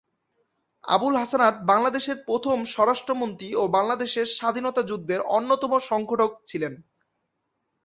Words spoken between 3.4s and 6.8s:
ও বাংলাদেশের স্বাধীনতা যুদ্ধের অন্যতম সংগঠক ছিলেন।